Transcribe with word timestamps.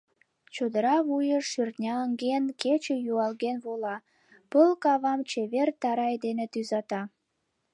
Чодыра 0.53 0.95
вуйым 1.07 1.41
шӧртняҥден, 1.51 2.43
кече 2.61 2.95
юалген 3.11 3.57
вола, 3.65 3.95
пыл 4.51 4.69
кавам 4.83 5.19
чевер 5.29 5.69
тарай 5.81 6.15
дене 6.25 6.45
тӱзата. 6.53 7.01